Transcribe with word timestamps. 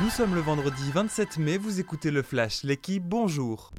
Nous 0.00 0.08
sommes 0.08 0.34
le 0.34 0.40
vendredi 0.40 0.90
27 0.90 1.36
mai, 1.36 1.58
vous 1.58 1.78
écoutez 1.78 2.10
le 2.10 2.22
Flash, 2.22 2.62
l'équipe, 2.62 3.04
bonjour. 3.04 3.72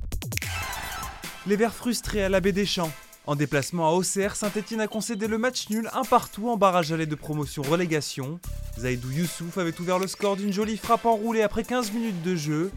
Les 1.48 1.56
Verts 1.56 1.74
frustrés 1.74 2.24
à 2.24 2.30
la 2.30 2.40
baie 2.40 2.52
des 2.52 2.68
Champs. 2.68 2.92
En 3.26 3.36
déplacement 3.36 3.88
à 3.88 3.92
Auxerre, 3.92 4.36
Saint-Etienne 4.36 4.82
a 4.82 4.88
concédé 4.88 5.28
le 5.28 5.40
match 5.40 5.70
nul 5.72 5.90
un 5.92 6.04
partout 6.04 6.50
en 6.50 6.58
barrage 6.58 6.92
aller 6.92 7.08
de 7.08 7.16
promotion 7.16 7.64
relégation. 7.64 8.40
Zaidou 8.78 9.10
Youssouf 9.10 9.58
avait 9.58 9.80
ouvert 9.82 9.98
le 9.98 10.06
score 10.06 10.36
d'une 10.36 10.54
jolie 10.54 10.78
frappe 10.78 11.08
enroulée 11.08 11.42
après 11.42 11.64
15 11.64 11.92
minutes 11.94 12.22
de 12.22 12.36
jeu. 12.36 12.72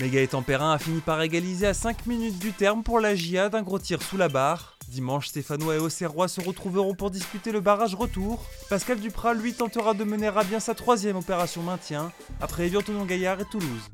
Mais 0.00 0.08
Gaëtan 0.08 0.42
Perrin 0.42 0.72
a 0.72 0.78
fini 0.78 1.00
par 1.00 1.22
égaliser 1.22 1.68
à 1.68 1.74
5 1.74 2.06
minutes 2.06 2.40
du 2.40 2.52
terme 2.52 2.82
pour 2.82 2.98
la 2.98 3.14
GIA 3.14 3.50
d'un 3.50 3.62
gros 3.62 3.78
tir 3.78 4.02
sous 4.02 4.16
la 4.16 4.28
barre. 4.28 4.79
Dimanche, 4.90 5.28
Stéphanois 5.28 5.76
et 5.76 5.78
Auxerrois 5.78 6.26
se 6.26 6.40
retrouveront 6.40 6.94
pour 6.94 7.12
disputer 7.12 7.52
le 7.52 7.60
barrage 7.60 7.94
retour. 7.94 8.44
Pascal 8.68 8.98
Duprat, 8.98 9.34
lui, 9.34 9.54
tentera 9.54 9.94
de 9.94 10.02
mener 10.02 10.26
à 10.26 10.42
bien 10.42 10.58
sa 10.58 10.74
troisième 10.74 11.16
opération 11.16 11.62
maintien, 11.62 12.10
après 12.40 12.66
Evian 12.66 12.82
Gaillard 13.06 13.40
et 13.40 13.44
Toulouse. 13.44 13.88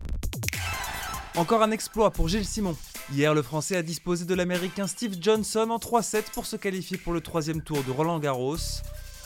Encore 1.36 1.62
un 1.62 1.70
exploit 1.70 2.10
pour 2.10 2.28
Gilles 2.28 2.46
Simon. 2.46 2.74
Hier, 3.12 3.34
le 3.34 3.42
Français 3.42 3.76
a 3.76 3.82
disposé 3.82 4.24
de 4.24 4.34
l'Américain 4.34 4.86
Steve 4.86 5.18
Johnson 5.20 5.68
en 5.68 5.76
3-7 5.76 6.30
pour 6.32 6.46
se 6.46 6.56
qualifier 6.56 6.96
pour 6.96 7.12
le 7.12 7.20
troisième 7.20 7.60
tour 7.60 7.84
de 7.84 7.90
Roland 7.90 8.18
Garros. 8.18 8.56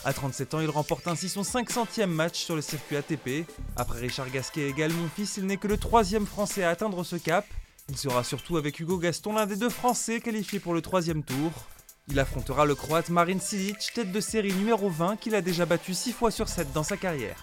À 0.03 0.11
37 0.11 0.55
ans, 0.55 0.59
il 0.59 0.69
remporte 0.69 1.07
ainsi 1.07 1.29
son 1.29 1.43
500e 1.43 2.05
match 2.07 2.37
sur 2.37 2.55
le 2.57 2.61
circuit 2.61 2.97
ATP. 2.97 3.45
Après 3.77 3.99
Richard 3.99 4.29
Gasquet 4.29 4.67
et 4.67 4.73
Gal 4.73 4.91
Monfils, 4.91 5.37
il 5.37 5.45
n'est 5.45 5.57
que 5.57 5.69
le 5.69 5.77
troisième 5.77 6.25
Français 6.25 6.63
à 6.63 6.69
atteindre 6.69 7.05
ce 7.05 7.15
cap. 7.15 7.45
Il 7.91 7.97
sera 7.97 8.23
surtout 8.23 8.55
avec 8.55 8.79
Hugo 8.79 8.97
Gaston 8.97 9.33
l'un 9.33 9.45
des 9.45 9.57
deux 9.57 9.69
Français 9.69 10.21
qualifiés 10.21 10.61
pour 10.61 10.73
le 10.73 10.81
troisième 10.81 11.23
tour. 11.23 11.51
Il 12.07 12.17
affrontera 12.21 12.63
le 12.63 12.73
Croate 12.73 13.09
Marin 13.09 13.37
Cilic, 13.37 13.91
tête 13.93 14.13
de 14.13 14.21
série 14.21 14.53
numéro 14.53 14.89
20, 14.89 15.17
qu'il 15.17 15.35
a 15.35 15.41
déjà 15.41 15.65
battu 15.65 15.93
6 15.93 16.13
fois 16.13 16.31
sur 16.31 16.47
7 16.47 16.71
dans 16.71 16.83
sa 16.83 16.95
carrière. 16.95 17.35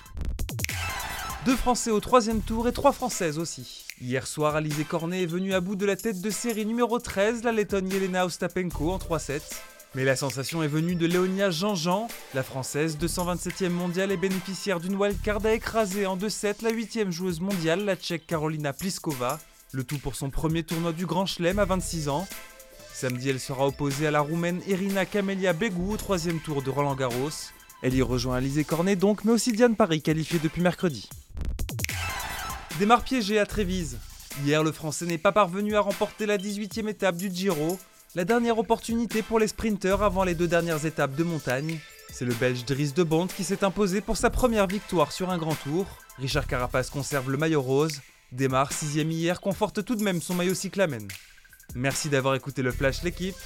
Deux 1.44 1.54
Français 1.54 1.90
au 1.90 2.00
troisième 2.00 2.40
tour 2.40 2.66
et 2.66 2.72
trois 2.72 2.92
Françaises 2.92 3.38
aussi. 3.38 3.84
Hier 4.00 4.26
soir, 4.26 4.56
Alizé 4.56 4.84
Cornet 4.84 5.24
est 5.24 5.26
venue 5.26 5.52
à 5.52 5.60
bout 5.60 5.76
de 5.76 5.84
la 5.84 5.96
tête 5.96 6.22
de 6.22 6.30
série 6.30 6.64
numéro 6.64 6.98
13, 6.98 7.42
la 7.44 7.52
Lettonne 7.52 7.90
Yelena 7.90 8.24
Ostapenko 8.24 8.90
en 8.90 8.96
3-7. 8.96 9.42
Mais 9.94 10.04
la 10.04 10.16
sensation 10.16 10.62
est 10.62 10.68
venue 10.68 10.94
de 10.94 11.04
Léonia 11.04 11.50
Jean-Jean, 11.50 12.08
la 12.32 12.42
française 12.42 12.96
227e 12.96 13.68
mondiale 13.68 14.12
et 14.12 14.16
bénéficiaire 14.16 14.80
d'une 14.80 14.96
wildcard 14.96 15.44
à 15.44 15.52
écraser 15.52 16.06
en 16.06 16.16
2-7 16.16 16.64
la 16.64 16.72
8e 16.72 17.10
joueuse 17.10 17.40
mondiale, 17.40 17.84
la 17.84 17.96
tchèque 17.96 18.26
Karolina 18.26 18.72
Pliskova, 18.72 19.38
le 19.72 19.84
tout 19.84 19.98
pour 19.98 20.14
son 20.14 20.30
premier 20.30 20.62
tournoi 20.62 20.92
du 20.92 21.06
Grand 21.06 21.26
Chelem 21.26 21.58
à 21.58 21.64
26 21.64 22.08
ans. 22.08 22.26
Samedi, 22.92 23.28
elle 23.28 23.40
sera 23.40 23.66
opposée 23.66 24.06
à 24.06 24.10
la 24.10 24.20
roumaine 24.20 24.60
Irina 24.66 25.04
Camelia 25.04 25.52
Begou 25.52 25.92
au 25.92 25.96
troisième 25.96 26.40
tour 26.40 26.62
de 26.62 26.70
Roland 26.70 26.94
Garros. 26.94 27.30
Elle 27.82 27.94
y 27.94 28.02
rejoint 28.02 28.36
Alizé 28.36 28.64
Cornet 28.64 28.96
donc, 28.96 29.24
mais 29.24 29.32
aussi 29.32 29.52
Diane 29.52 29.76
Paris 29.76 30.02
qualifiée 30.02 30.40
depuis 30.42 30.62
mercredi. 30.62 31.08
Démarre 32.78 33.04
piégé 33.04 33.38
à 33.38 33.46
Trévise. 33.46 33.98
Hier, 34.44 34.62
le 34.62 34.72
Français 34.72 35.06
n'est 35.06 35.18
pas 35.18 35.32
parvenu 35.32 35.76
à 35.76 35.80
remporter 35.80 36.26
la 36.26 36.38
18e 36.38 36.88
étape 36.88 37.16
du 37.16 37.30
Giro, 37.30 37.78
la 38.14 38.24
dernière 38.24 38.58
opportunité 38.58 39.22
pour 39.22 39.38
les 39.38 39.48
sprinteurs 39.48 40.02
avant 40.02 40.24
les 40.24 40.34
deux 40.34 40.48
dernières 40.48 40.86
étapes 40.86 41.14
de 41.14 41.24
montagne. 41.24 41.78
C'est 42.10 42.24
le 42.24 42.34
Belge 42.34 42.64
Dries 42.64 42.92
de 42.92 43.02
Bond 43.02 43.26
qui 43.26 43.44
s'est 43.44 43.64
imposé 43.64 44.00
pour 44.00 44.16
sa 44.16 44.30
première 44.30 44.66
victoire 44.66 45.12
sur 45.12 45.30
un 45.30 45.38
grand 45.38 45.54
tour. 45.54 45.86
Richard 46.18 46.46
Carapace 46.46 46.90
conserve 46.90 47.30
le 47.30 47.36
maillot 47.36 47.62
rose. 47.62 48.00
Démarre 48.32 48.72
sixième 48.72 49.10
hier, 49.10 49.40
conforte 49.40 49.84
tout 49.84 49.96
de 49.96 50.02
même 50.02 50.20
son 50.20 50.34
maillot 50.34 50.54
cyclamen. 50.54 51.08
Merci 51.74 52.08
d'avoir 52.08 52.34
écouté 52.34 52.62
le 52.62 52.72
Flash 52.72 53.02
l'équipe. 53.02 53.36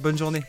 Bonne 0.00 0.18
journée. 0.18 0.42